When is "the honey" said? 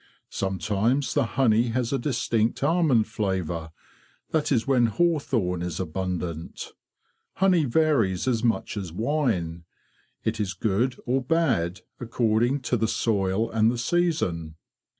1.13-1.67